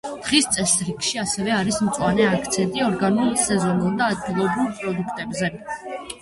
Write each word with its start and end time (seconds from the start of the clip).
დღის 0.27 0.45
წესრიგში 0.53 1.19
ასევე 1.23 1.51
არის 1.57 1.77
მწვანე, 1.87 2.25
აქცენტი 2.37 2.81
ორგანულ, 2.87 3.29
სეზონურ 3.43 3.93
და 4.01 4.09
ადგილობრივ 4.15 4.73
პროდუქტებზე. 4.81 5.53